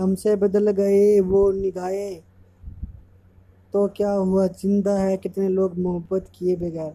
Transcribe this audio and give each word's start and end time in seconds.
हमसे 0.00 0.36
बदल 0.36 0.70
गए 0.70 1.20
वो 1.20 1.50
निगाहें। 1.52 2.22
तो 3.72 3.86
क्या 3.88 4.10
हुआ, 4.10 4.46
ज़िंदा 4.46 4.98
है 4.98 5.16
कितने 5.16 5.48
लोग 5.48 5.78
मोहब्बत 5.78 6.30
किए 6.38 6.56
बगैर? 6.56 6.92